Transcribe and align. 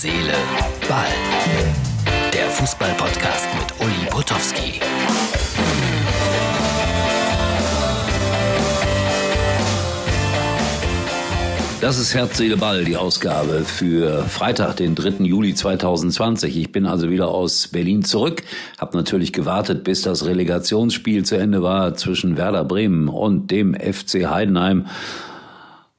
Seele, 0.00 0.32
Ball. 0.88 1.08
Der 2.32 2.48
Fußball-Podcast 2.50 3.48
mit 3.58 3.84
Uli 3.84 4.08
Potowski. 4.08 4.78
Das 11.80 11.98
ist 11.98 12.14
Herz, 12.14 12.36
Seele, 12.36 12.56
Ball, 12.56 12.84
die 12.84 12.96
Ausgabe 12.96 13.64
für 13.64 14.22
Freitag, 14.22 14.76
den 14.76 14.94
3. 14.94 15.24
Juli 15.24 15.56
2020. 15.56 16.56
Ich 16.56 16.70
bin 16.70 16.86
also 16.86 17.10
wieder 17.10 17.26
aus 17.26 17.66
Berlin 17.66 18.04
zurück, 18.04 18.44
habe 18.78 18.96
natürlich 18.96 19.32
gewartet, 19.32 19.82
bis 19.82 20.02
das 20.02 20.24
Relegationsspiel 20.24 21.24
zu 21.24 21.36
Ende 21.36 21.64
war 21.64 21.96
zwischen 21.96 22.36
Werder 22.36 22.62
Bremen 22.64 23.08
und 23.08 23.50
dem 23.50 23.74
FC 23.74 24.26
Heidenheim. 24.30 24.86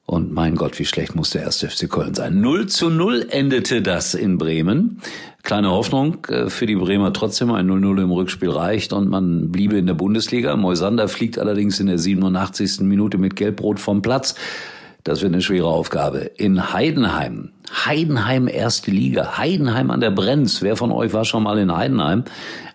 Und 0.10 0.34
mein 0.34 0.55
Gott, 0.55 0.80
wie 0.80 0.86
schlecht 0.86 1.14
muss 1.14 1.30
der 1.30 1.44
erste 1.44 1.70
FC 1.70 1.88
Köln 1.88 2.16
sein. 2.16 2.41
0 2.41 2.66
zu 2.66 2.89
0 2.89 3.28
endete 3.30 3.84
das 3.84 4.16
in 4.16 4.40
Bremen. 4.40 5.04
Kleine 5.44 5.70
Hoffnung 5.70 6.26
äh, 6.30 6.50
für 6.50 6.66
die 6.66 6.76
Bremer 6.76 7.13
trotzdem. 7.13 7.52
Ein 7.52 7.70
0-0 7.70 8.02
im 8.02 8.12
Rückspiel 8.12 8.50
reicht 8.50 8.91
und 8.91 9.08
man 9.08 9.52
bliebe 9.52 9.77
in 9.77 9.86
der 9.86 9.94
Bundesliga. 9.94 10.55
Moisander 10.55 11.09
fliegt 11.09 11.38
allerdings 11.38 11.80
in 11.80 11.86
der 11.86 12.00
87. 12.00 12.80
Minute 12.80 13.20
mit 13.20 13.36
Gelbrot 13.36 13.80
vom 13.80 14.02
Platz. 14.02 14.34
Das 15.03 15.22
wird 15.22 15.31
eine 15.31 15.44
schwere 15.44 15.67
Aufgabe. 15.67 16.31
In 16.38 16.73
Heidenheim. 16.73 17.52
Heidenheim 17.86 18.48
erste 18.48 18.89
Liga. 18.89 19.38
Heidenheim 19.38 19.91
an 19.91 20.02
der 20.02 20.09
Brenz. 20.09 20.64
Wer 20.64 20.76
von 20.76 20.91
euch 20.91 21.14
war 21.14 21.23
schon 21.23 21.44
mal 21.44 21.59
in 21.59 21.72
Heidenheim? 21.72 22.23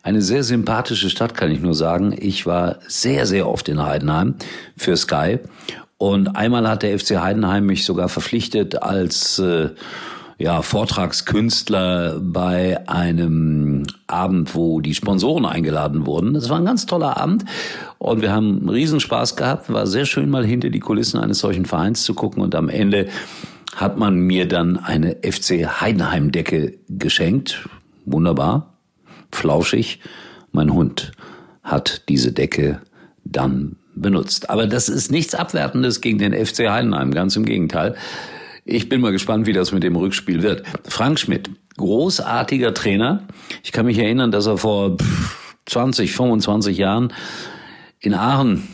Eine 0.05 0.23
sehr 0.23 0.45
sympathische 0.45 1.11
Stadt, 1.11 1.35
kann 1.35 1.51
ich 1.51 1.61
nur 1.61 1.75
sagen. 1.75 2.15
Ich 2.17 2.47
war 2.47 2.79
sehr, 2.87 3.27
sehr 3.27 3.49
oft 3.49 3.69
in 3.69 3.83
Heidenheim 3.83 4.37
für 4.77 4.97
Sky. 4.97 5.41
Und 5.99 6.37
einmal 6.37 6.69
hat 6.69 6.83
der 6.83 6.99
FC 6.99 7.21
Heidenheim 7.21 7.67
mich 7.67 7.85
sogar 7.85 8.09
verpflichtet 8.09 8.83
als 8.83 9.39
äh, 9.39 9.71
ja, 10.39 10.63
Vortragskünstler 10.63 12.19
bei 12.21 12.89
einem 12.89 13.87
Abend, 14.07 14.55
wo 14.55 14.81
die 14.81 14.95
Sponsoren 14.95 15.47
eingeladen 15.47 16.07
wurden. 16.07 16.35
Das 16.35 16.49
war 16.49 16.59
ein 16.59 16.65
ganz 16.65 16.87
toller 16.87 17.17
Abend 17.17 17.45
und 17.99 18.21
wir 18.21 18.33
haben 18.33 18.59
einen 18.59 18.69
Riesenspaß 18.69 19.37
gehabt. 19.37 19.73
War 19.73 19.87
sehr 19.87 20.07
schön, 20.07 20.31
mal 20.31 20.45
hinter 20.45 20.71
die 20.71 20.81
Kulissen 20.81 21.21
eines 21.21 21.39
solchen 21.39 21.67
Vereins 21.67 22.03
zu 22.03 22.15
gucken 22.15 22.43
und 22.43 22.55
am 22.55 22.69
Ende 22.69 23.09
hat 23.77 23.99
man 23.99 24.17
mir 24.17 24.47
dann 24.47 24.77
eine 24.77 25.17
FC 25.23 25.81
Heidenheim 25.81 26.33
Decke 26.33 26.79
geschenkt. 26.89 27.69
Wunderbar, 28.05 28.75
flauschig. 29.31 30.01
Mein 30.53 30.73
Hund 30.73 31.13
hat 31.63 32.09
diese 32.09 32.33
Decke 32.33 32.81
dann 33.25 33.77
benutzt. 33.95 34.51
Aber 34.51 34.67
das 34.67 34.89
ist 34.89 35.11
nichts 35.11 35.35
Abwertendes 35.35 36.01
gegen 36.01 36.19
den 36.19 36.33
FC 36.33 36.69
Heidenheim, 36.69 37.13
ganz 37.13 37.37
im 37.37 37.45
Gegenteil. 37.45 37.97
Ich 38.65 38.89
bin 38.89 39.01
mal 39.01 39.13
gespannt, 39.13 39.47
wie 39.47 39.53
das 39.53 39.73
mit 39.73 39.83
dem 39.83 39.97
Rückspiel 39.97 40.43
wird. 40.43 40.63
Frank 40.85 41.19
Schmidt, 41.19 41.51
großartiger 41.77 42.73
Trainer. 42.73 43.27
Ich 43.63 43.73
kann 43.73 43.87
mich 43.87 43.99
erinnern, 43.99 44.31
dass 44.31 44.47
er 44.47 44.59
vor 44.59 44.97
20, 45.67 46.13
25 46.13 46.79
Jahren 46.79 47.13
in 48.01 48.15
Aachen 48.15 48.69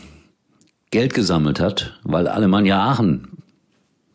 Geld 0.91 1.13
gesammelt 1.13 1.59
hat, 1.59 1.99
weil 2.03 2.27
Alemannia 2.27 2.81
Aachen 2.81 3.29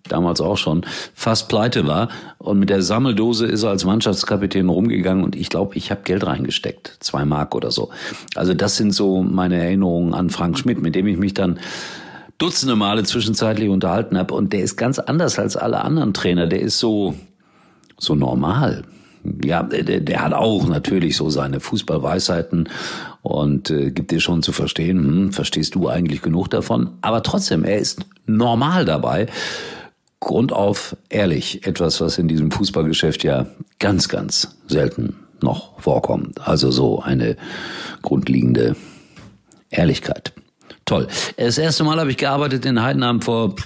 damals 0.09 0.41
auch 0.41 0.57
schon 0.57 0.85
fast 1.15 1.49
pleite 1.49 1.87
war 1.87 2.09
und 2.39 2.59
mit 2.59 2.71
der 2.71 2.83
Sammeldose 2.83 3.47
ist 3.47 3.63
er 3.63 3.71
als 3.71 3.85
Mannschaftskapitän 3.85 4.69
rumgegangen 4.69 5.25
und 5.25 5.37
ich 5.37 5.49
glaube, 5.49 5.77
ich 5.77 5.91
habe 5.91 6.03
Geld 6.05 6.27
reingesteckt, 6.27 6.97
zwei 7.01 7.25
Mark 7.25 7.55
oder 7.55 7.71
so. 7.71 7.91
Also 8.35 8.55
das 8.55 8.77
sind 8.77 8.93
so 8.93 9.23
meine 9.23 9.57
Erinnerungen 9.63 10.15
an 10.15 10.31
Frank 10.31 10.59
Schmidt, 10.59 10.81
mit 10.81 10.95
dem 10.95 11.07
ich 11.07 11.17
mich 11.17 11.35
dann 11.35 11.59
Dutzende 12.39 12.77
Male 12.77 13.03
zwischenzeitlich 13.05 13.71
unterhalten 13.71 14.19
habe. 14.19 14.35
Und 14.35 14.53
der 14.53 14.61
ist 14.61 14.77
ganz 14.77 14.99
anders 14.99 15.39
als 15.39 15.57
alle 15.57 15.83
anderen 15.83 16.13
Trainer. 16.13 16.47
Der 16.47 16.61
ist 16.61 16.79
so, 16.79 17.15
so 17.99 18.15
normal. 18.15 18.83
Ja, 19.43 19.63
der, 19.63 20.01
der 20.01 20.23
hat 20.23 20.35
auch 20.35 20.69
natürlich 20.69 21.17
so 21.17 21.31
seine 21.31 21.61
Fußballweisheiten 21.61 22.69
und 23.23 23.71
äh, 23.71 23.91
gibt 23.91 24.13
dir 24.13 24.21
schon 24.21 24.43
zu 24.43 24.53
verstehen, 24.53 24.99
hm, 24.99 25.33
verstehst 25.33 25.75
du 25.75 25.89
eigentlich 25.89 26.23
genug 26.23 26.49
davon? 26.49 26.91
Aber 27.01 27.25
trotzdem, 27.25 27.65
er 27.65 27.79
ist 27.79 28.05
normal 28.27 28.85
dabei. 28.85 29.27
Grundauf 30.21 30.97
ehrlich, 31.09 31.67
etwas, 31.67 32.01
was 32.01 32.19
in 32.19 32.29
diesem 32.29 32.51
Fußballgeschäft 32.51 33.23
ja 33.23 33.47
ganz, 33.79 34.09
ganz 34.09 34.57
selten 34.67 35.17
noch 35.41 35.79
vorkommt. 35.81 36.47
Also 36.47 36.71
so 36.71 37.03
eine 37.03 37.37
grundlegende 38.03 38.77
Ehrlichkeit. 39.71 40.33
Toll. 40.85 41.09
Das 41.37 41.59
erste 41.59 41.85
Mal 41.85 41.99
habe 41.99 42.11
ich 42.11 42.17
gearbeitet 42.17 42.65
in 42.65 42.83
Heidenheim 42.83 43.21
vor 43.21 43.57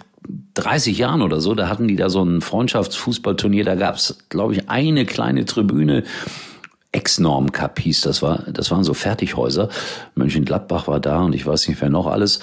30 0.55 0.99
Jahren 0.99 1.23
oder 1.23 1.41
so. 1.41 1.55
Da 1.55 1.69
hatten 1.69 1.87
die 1.87 1.97
da 1.97 2.09
so 2.09 2.23
ein 2.23 2.41
Freundschaftsfußballturnier. 2.41 3.65
Da 3.65 3.75
gab 3.75 3.97
es, 3.97 4.19
glaube 4.29 4.55
ich, 4.55 4.69
eine 4.69 5.05
kleine 5.05 5.45
Tribüne. 5.45 6.05
Ex-Norm 6.93 7.53
Cup 7.53 7.79
hieß 7.79 8.01
das 8.01 8.23
war. 8.23 8.45
Das 8.51 8.71
waren 8.71 8.83
so 8.83 8.95
Fertighäuser. 8.95 9.69
Mönchengladbach 10.15 10.89
war 10.89 10.99
da 10.99 11.21
und 11.21 11.35
ich 11.35 11.47
weiß 11.47 11.69
nicht 11.69 11.81
wer 11.81 11.91
noch 11.91 12.07
alles. 12.07 12.41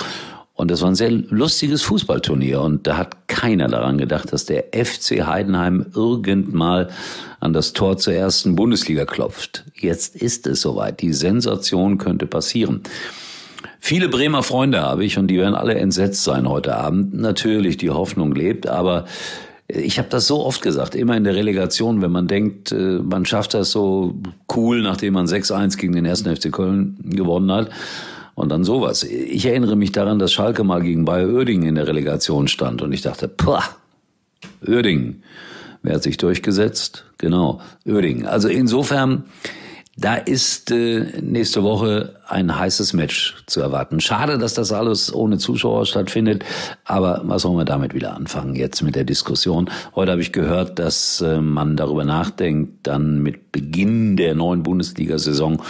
Und 0.57 0.71
das 0.71 0.81
war 0.81 0.89
ein 0.89 0.95
sehr 0.95 1.11
lustiges 1.11 1.83
Fußballturnier. 1.83 2.61
Und 2.61 2.87
da 2.87 2.97
hat 2.97 3.27
keiner 3.27 3.67
daran 3.67 3.99
gedacht, 3.99 4.33
dass 4.33 4.45
der 4.45 4.65
FC 4.73 5.25
Heidenheim 5.25 5.85
irgend 5.93 6.53
mal 6.53 6.89
an 7.39 7.53
das 7.53 7.73
Tor 7.73 7.97
zur 7.97 8.13
ersten 8.13 8.55
Bundesliga 8.55 9.05
klopft. 9.05 9.65
Jetzt 9.75 10.15
ist 10.15 10.47
es 10.47 10.61
soweit. 10.61 11.01
Die 11.01 11.13
Sensation 11.13 11.99
könnte 11.99 12.25
passieren. 12.25 12.81
Viele 13.79 14.09
Bremer 14.09 14.41
Freunde 14.41 14.81
habe 14.81 15.05
ich 15.05 15.19
und 15.19 15.27
die 15.27 15.37
werden 15.37 15.53
alle 15.53 15.75
entsetzt 15.75 16.23
sein 16.23 16.49
heute 16.49 16.75
Abend. 16.75 17.13
Natürlich, 17.13 17.77
die 17.77 17.91
Hoffnung 17.91 18.33
lebt, 18.33 18.67
aber 18.67 19.05
ich 19.67 19.99
habe 19.99 20.09
das 20.09 20.25
so 20.25 20.43
oft 20.43 20.63
gesagt, 20.63 20.95
immer 20.95 21.15
in 21.15 21.23
der 21.23 21.35
Relegation, 21.35 22.01
wenn 22.01 22.11
man 22.11 22.27
denkt, 22.27 22.71
äh, 22.71 22.99
man 23.03 23.25
schafft 23.25 23.53
das 23.53 23.71
so 23.71 24.15
cool, 24.55 24.81
nachdem 24.81 25.13
man 25.13 25.27
6-1 25.27 25.77
gegen 25.77 25.93
den 25.93 26.05
ersten 26.05 26.35
FC 26.35 26.51
Köln 26.51 26.97
gewonnen 27.03 27.51
hat. 27.51 27.69
Und 28.37 28.49
dann 28.49 28.63
sowas. 28.63 29.01
Ich 29.01 29.47
erinnere 29.47 29.75
mich 29.75 29.91
daran, 29.91 30.19
dass 30.19 30.31
Schalke 30.31 30.63
mal 30.63 30.83
gegen 30.83 31.05
Bayer 31.05 31.27
Oerdingen 31.27 31.69
in 31.69 31.73
der 31.73 31.87
Relegation 31.87 32.47
stand 32.47 32.83
und 32.83 32.93
ich 32.93 33.01
dachte, 33.01 33.27
pah, 33.27 33.63
Oerdingen. 34.65 35.23
Wer 35.81 35.95
hat 35.95 36.03
sich 36.03 36.17
durchgesetzt? 36.17 37.05
Genau, 37.17 37.61
Oerdingen. 37.87 38.27
Also 38.27 38.47
insofern, 38.47 39.23
da 39.97 40.13
ist 40.13 40.69
äh, 40.69 41.19
nächste 41.19 41.63
Woche 41.63 42.19
ein 42.27 42.55
heißes 42.55 42.93
Match 42.93 43.37
zu 43.47 43.59
erwarten. 43.59 44.01
Schade, 44.01 44.37
dass 44.37 44.53
das 44.53 44.71
alles 44.71 45.11
ohne 45.11 45.39
Zuschauer 45.39 45.87
stattfindet, 45.87 46.45
aber 46.85 47.21
was 47.23 47.41
sollen 47.41 47.57
wir 47.57 47.65
damit 47.65 47.95
wieder 47.95 48.15
anfangen 48.15 48.55
jetzt 48.55 48.83
mit 48.83 48.93
der 48.93 49.03
Diskussion? 49.03 49.71
Heute 49.95 50.11
habe 50.11 50.21
ich 50.21 50.31
gehört, 50.31 50.77
dass 50.77 51.21
äh, 51.21 51.41
man 51.41 51.75
darüber 51.75 52.05
nachdenkt, 52.05 52.85
dann 52.85 53.23
mit 53.23 53.51
Beginn 53.51 54.15
der 54.15 54.35
neuen 54.35 54.61
Bundesliga-Saison 54.61 55.63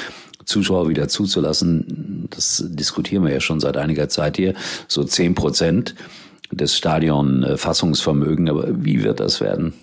Zuschauer 0.47 0.89
wieder 0.89 1.07
zuzulassen. 1.07 2.27
Das 2.29 2.63
diskutieren 2.67 3.23
wir 3.23 3.33
ja 3.33 3.39
schon 3.39 3.59
seit 3.59 3.77
einiger 3.77 4.09
Zeit 4.09 4.37
hier. 4.37 4.53
So 4.87 5.03
zehn 5.03 5.35
Prozent 5.35 5.93
des 6.51 6.75
Stadion 6.75 7.43
äh, 7.43 7.57
Fassungsvermögen. 7.57 8.49
Aber 8.49 8.83
wie 8.83 9.03
wird 9.03 9.19
das 9.19 9.41
werden? 9.41 9.73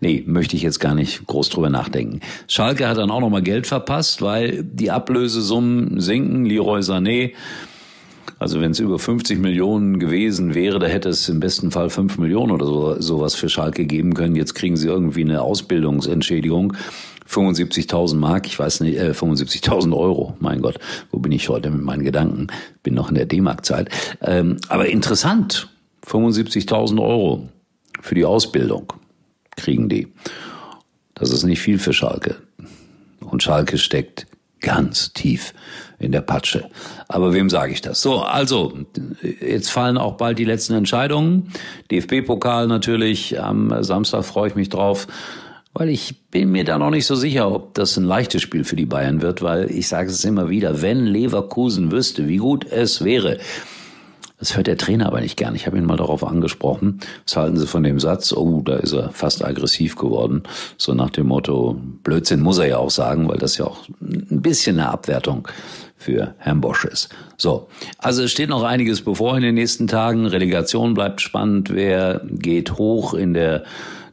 Nee, 0.00 0.24
möchte 0.26 0.56
ich 0.56 0.62
jetzt 0.62 0.80
gar 0.80 0.94
nicht 0.94 1.26
groß 1.26 1.50
drüber 1.50 1.70
nachdenken. 1.70 2.20
Schalke 2.48 2.88
hat 2.88 2.96
dann 2.96 3.10
auch 3.10 3.20
nochmal 3.20 3.42
Geld 3.42 3.66
verpasst, 3.66 4.22
weil 4.22 4.64
die 4.64 4.90
Ablösesummen 4.90 6.00
sinken. 6.00 6.46
Leroy 6.46 6.80
Sané, 6.80 7.32
also 8.38 8.60
wenn 8.60 8.70
es 8.70 8.80
über 8.80 8.98
50 8.98 9.38
Millionen 9.38 9.98
gewesen 9.98 10.54
wäre, 10.54 10.78
da 10.78 10.86
hätte 10.86 11.10
es 11.10 11.28
im 11.28 11.40
besten 11.40 11.70
Fall 11.70 11.90
5 11.90 12.16
Millionen 12.16 12.52
oder 12.52 12.64
so, 12.64 13.00
sowas 13.00 13.34
für 13.34 13.50
Schalke 13.50 13.84
geben 13.84 14.14
können. 14.14 14.34
Jetzt 14.34 14.54
kriegen 14.54 14.78
sie 14.78 14.88
irgendwie 14.88 15.22
eine 15.22 15.42
Ausbildungsentschädigung. 15.42 16.72
75.000 17.30 18.16
Mark, 18.16 18.46
ich 18.46 18.58
weiß 18.58 18.80
nicht, 18.80 18.98
äh, 18.98 19.12
75.000 19.12 19.96
Euro, 19.96 20.34
mein 20.40 20.60
Gott, 20.60 20.78
wo 21.12 21.20
bin 21.20 21.30
ich 21.30 21.48
heute 21.48 21.70
mit 21.70 21.82
meinen 21.82 22.02
Gedanken? 22.02 22.48
Bin 22.82 22.94
noch 22.94 23.08
in 23.08 23.14
der 23.14 23.26
D-Mark-Zeit. 23.26 23.88
Ähm, 24.20 24.56
aber 24.68 24.88
interessant, 24.88 25.68
75.000 26.06 27.00
Euro 27.00 27.48
für 28.00 28.16
die 28.16 28.24
Ausbildung 28.24 28.92
kriegen 29.56 29.88
die. 29.88 30.08
Das 31.14 31.30
ist 31.30 31.44
nicht 31.44 31.60
viel 31.60 31.78
für 31.78 31.92
Schalke. 31.92 32.36
Und 33.20 33.42
Schalke 33.42 33.78
steckt 33.78 34.26
ganz 34.60 35.12
tief 35.12 35.54
in 35.98 36.12
der 36.12 36.22
Patsche. 36.22 36.68
Aber 37.08 37.32
wem 37.32 37.48
sage 37.48 37.72
ich 37.72 37.80
das? 37.80 38.00
So, 38.00 38.20
also, 38.20 38.72
jetzt 39.40 39.70
fallen 39.70 39.98
auch 39.98 40.16
bald 40.16 40.38
die 40.38 40.44
letzten 40.44 40.74
Entscheidungen. 40.74 41.52
DFB-Pokal 41.90 42.66
natürlich, 42.66 43.40
am 43.40 43.82
Samstag 43.82 44.24
freue 44.24 44.48
ich 44.48 44.54
mich 44.54 44.68
drauf, 44.68 45.06
weil 45.72 45.88
ich 45.88 46.16
bin 46.30 46.50
mir 46.50 46.64
da 46.64 46.78
noch 46.78 46.90
nicht 46.90 47.06
so 47.06 47.14
sicher, 47.14 47.50
ob 47.50 47.74
das 47.74 47.96
ein 47.96 48.04
leichtes 48.04 48.42
Spiel 48.42 48.64
für 48.64 48.76
die 48.76 48.86
Bayern 48.86 49.22
wird, 49.22 49.42
weil 49.42 49.70
ich 49.70 49.88
sage 49.88 50.10
es 50.10 50.24
immer 50.24 50.48
wieder, 50.48 50.82
wenn 50.82 51.06
Leverkusen 51.06 51.92
wüsste, 51.92 52.28
wie 52.28 52.38
gut 52.38 52.66
es 52.70 53.04
wäre, 53.04 53.38
das 54.40 54.56
hört 54.56 54.68
der 54.68 54.78
Trainer 54.78 55.06
aber 55.06 55.20
nicht 55.20 55.36
gern. 55.36 55.54
Ich 55.54 55.66
habe 55.66 55.76
ihn 55.76 55.84
mal 55.84 55.98
darauf 55.98 56.26
angesprochen. 56.26 57.00
Was 57.26 57.36
halten 57.36 57.58
Sie 57.58 57.66
von 57.66 57.82
dem 57.82 58.00
Satz? 58.00 58.32
Oh, 58.32 58.62
da 58.64 58.76
ist 58.76 58.94
er 58.94 59.10
fast 59.10 59.44
aggressiv 59.44 59.96
geworden. 59.96 60.44
So 60.78 60.94
nach 60.94 61.10
dem 61.10 61.26
Motto, 61.26 61.78
Blödsinn 62.02 62.40
muss 62.40 62.56
er 62.56 62.66
ja 62.66 62.78
auch 62.78 62.90
sagen, 62.90 63.28
weil 63.28 63.36
das 63.36 63.58
ja 63.58 63.66
auch 63.66 63.86
ein 64.00 64.40
bisschen 64.40 64.80
eine 64.80 64.88
Abwertung 64.88 65.46
für 65.98 66.34
Herrn 66.38 66.62
Bosch 66.62 66.86
ist. 66.86 67.10
So, 67.36 67.68
also 67.98 68.22
es 68.22 68.32
steht 68.32 68.48
noch 68.48 68.62
einiges 68.62 69.02
bevor 69.02 69.36
in 69.36 69.42
den 69.42 69.56
nächsten 69.56 69.86
Tagen. 69.86 70.24
Relegation 70.24 70.94
bleibt 70.94 71.20
spannend. 71.20 71.68
Wer 71.74 72.22
geht 72.24 72.78
hoch 72.78 73.12
in 73.12 73.34
der 73.34 73.64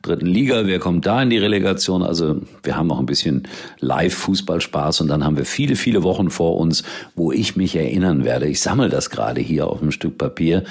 dritten 0.07 0.25
Liga. 0.25 0.65
Wer 0.65 0.80
kommt 0.80 1.06
da 1.06 1.21
in 1.21 1.30
die 1.30 1.38
Relegation? 1.38 2.04
Also 2.04 2.42
wir 2.63 2.75
haben 2.75 2.88
noch 2.88 3.00
ein 3.00 3.06
bisschen 3.06 3.48
Live-Fußballspaß 3.80 5.01
und 5.01 5.07
dann 5.07 5.24
haben 5.24 5.38
wir 5.38 5.45
viele, 5.45 5.75
viele 5.75 6.04
Wochen 6.04 6.30
vor 6.30 6.57
uns, 6.57 6.83
wo 7.15 7.31
ich 7.31 7.56
mich 7.56 7.75
erinnern 7.75 8.24
werde. 8.24 8.48
Ich 8.48 8.62
sammle 8.62 8.89
das 8.89 9.09
gerade 9.09 9.42
hier 9.42 9.68
auf 9.68 9.81
einem 9.81 9.92
Stück 9.92 10.18
Papier. 10.18 10.63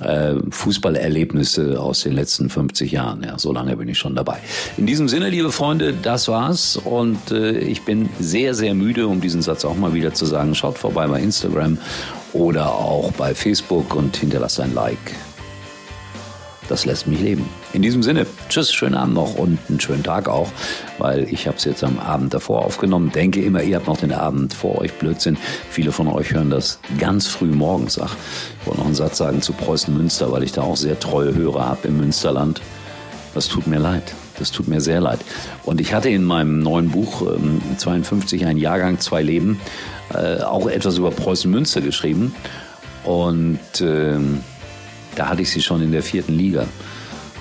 Äh, 0.00 0.36
Fußballerlebnisse 0.50 1.78
aus 1.78 2.02
den 2.02 2.12
letzten 2.12 2.48
50 2.48 2.92
Jahren. 2.92 3.22
Ja, 3.22 3.38
so 3.38 3.52
lange 3.52 3.76
bin 3.76 3.88
ich 3.88 3.98
schon 3.98 4.14
dabei. 4.14 4.38
In 4.78 4.86
diesem 4.86 5.08
Sinne, 5.08 5.28
liebe 5.28 5.52
Freunde, 5.52 5.92
das 6.00 6.28
war's 6.28 6.76
und 6.76 7.32
äh, 7.32 7.58
ich 7.58 7.82
bin 7.82 8.08
sehr, 8.18 8.54
sehr 8.54 8.72
müde, 8.74 9.08
um 9.08 9.20
diesen 9.20 9.42
Satz 9.42 9.64
auch 9.64 9.76
mal 9.76 9.92
wieder 9.92 10.14
zu 10.14 10.24
sagen. 10.24 10.54
Schaut 10.54 10.78
vorbei 10.78 11.06
bei 11.08 11.20
Instagram 11.20 11.76
oder 12.32 12.72
auch 12.72 13.12
bei 13.12 13.34
Facebook 13.34 13.94
und 13.94 14.16
hinterlasst 14.16 14.60
ein 14.60 14.74
Like 14.74 14.96
das 16.70 16.86
lässt 16.86 17.06
mich 17.06 17.20
leben. 17.20 17.48
In 17.72 17.82
diesem 17.82 18.02
Sinne, 18.02 18.26
tschüss, 18.50 18.72
schönen 18.72 18.96
Abend 18.96 19.14
noch 19.14 19.36
und 19.36 19.58
einen 19.68 19.80
schönen 19.80 20.02
Tag 20.02 20.28
auch, 20.28 20.48
weil 20.98 21.32
ich 21.32 21.46
habe 21.46 21.56
es 21.56 21.64
jetzt 21.64 21.84
am 21.84 21.98
Abend 21.98 22.34
davor 22.34 22.64
aufgenommen. 22.64 23.12
Denke 23.12 23.40
immer, 23.40 23.62
ihr 23.62 23.76
habt 23.76 23.86
noch 23.86 23.96
den 23.96 24.12
Abend 24.12 24.52
vor 24.52 24.78
euch, 24.78 24.92
Blödsinn. 24.94 25.38
Viele 25.70 25.92
von 25.92 26.08
euch 26.08 26.32
hören 26.32 26.50
das 26.50 26.80
ganz 26.98 27.28
früh 27.28 27.46
morgens. 27.46 27.98
Ach, 28.00 28.16
ich 28.60 28.66
wollte 28.66 28.80
noch 28.80 28.86
einen 28.86 28.96
Satz 28.96 29.18
sagen 29.18 29.40
zu 29.40 29.52
Preußen 29.52 29.96
Münster, 29.96 30.32
weil 30.32 30.42
ich 30.42 30.52
da 30.52 30.62
auch 30.62 30.76
sehr 30.76 30.98
treue 30.98 31.34
Hörer 31.34 31.64
habe 31.64 31.88
im 31.88 31.98
Münsterland. 31.98 32.60
Das 33.34 33.46
tut 33.46 33.68
mir 33.68 33.78
leid. 33.78 34.14
Das 34.38 34.50
tut 34.50 34.66
mir 34.66 34.80
sehr 34.80 35.00
leid. 35.00 35.20
Und 35.64 35.80
ich 35.80 35.94
hatte 35.94 36.08
in 36.08 36.24
meinem 36.24 36.58
neuen 36.58 36.90
Buch 36.90 37.22
ähm, 37.22 37.60
52 37.76 38.46
ein 38.46 38.56
Jahrgang, 38.56 38.98
zwei 38.98 39.22
Leben, 39.22 39.60
äh, 40.12 40.42
auch 40.42 40.66
etwas 40.66 40.98
über 40.98 41.12
Preußen 41.12 41.50
Münster 41.50 41.82
geschrieben. 41.82 42.34
Und 43.04 43.60
ähm, 43.80 44.40
da 45.14 45.28
hatte 45.28 45.42
ich 45.42 45.50
sie 45.50 45.62
schon 45.62 45.82
in 45.82 45.92
der 45.92 46.02
vierten 46.02 46.36
Liga. 46.36 46.66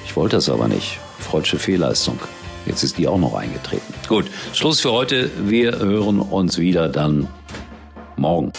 Ich 0.10 0.16
wollte 0.16 0.38
das 0.38 0.50
aber 0.50 0.68
nicht. 0.68 0.98
Freudsche 1.20 1.60
Fehlleistung. 1.60 2.20
Jetzt 2.66 2.82
ist 2.82 2.98
die 2.98 3.08
auch 3.08 3.20
noch 3.20 3.36
eingetreten. 3.36 3.94
Gut, 4.08 4.26
Schluss 4.54 4.82
für 4.82 4.92
heute. 4.92 5.30
Wir 5.48 5.78
hören 5.78 6.20
uns 6.20 6.58
wieder 6.58 6.90
dann 6.90 7.28
morgen. 8.18 8.52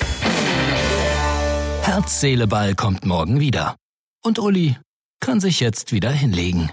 Herz, 1.82 2.20
Seele, 2.20 2.46
Ball 2.46 2.76
kommt 2.76 3.04
morgen 3.04 3.40
wieder. 3.40 3.74
Und 4.22 4.38
Uli 4.38 4.76
kann 5.18 5.40
sich 5.40 5.58
jetzt 5.58 5.90
wieder 5.90 6.12
hinlegen. 6.12 6.70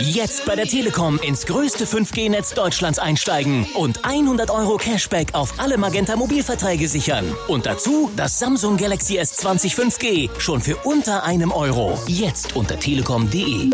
Jetzt 0.00 0.44
bei 0.44 0.56
der 0.56 0.66
Telekom 0.66 1.20
ins 1.20 1.46
größte 1.46 1.84
5G-Netz 1.86 2.54
Deutschlands 2.54 2.98
einsteigen 2.98 3.64
und 3.74 4.04
100 4.04 4.50
Euro 4.50 4.76
Cashback 4.76 5.34
auf 5.34 5.54
alle 5.58 5.78
Magenta 5.78 6.16
Mobilverträge 6.16 6.88
sichern. 6.88 7.32
Und 7.46 7.66
dazu 7.66 8.10
das 8.16 8.38
Samsung 8.38 8.76
Galaxy 8.76 9.20
S20 9.20 9.74
5G 9.76 10.40
schon 10.40 10.60
für 10.60 10.76
unter 10.78 11.22
einem 11.22 11.52
Euro. 11.52 11.96
Jetzt 12.08 12.56
unter 12.56 12.78
telekom.de. 12.78 13.70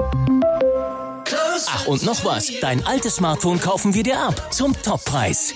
Ach 1.66 1.86
und 1.86 2.04
noch 2.04 2.24
was, 2.24 2.52
dein 2.60 2.84
altes 2.86 3.16
Smartphone 3.16 3.60
kaufen 3.60 3.94
wir 3.94 4.02
dir 4.02 4.20
ab 4.20 4.52
zum 4.52 4.74
Toppreis. 4.82 5.54